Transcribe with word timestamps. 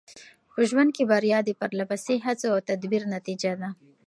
په 0.53 0.61
ژوند 0.69 0.89
کې 0.95 1.03
بریا 1.11 1.39
د 1.45 1.49
پرله 1.59 1.85
پسې 1.91 2.15
هڅو 2.25 2.47
او 2.53 2.59
تدبیر 2.69 3.03
نتیجه 3.15 3.51
ده. 3.61 3.69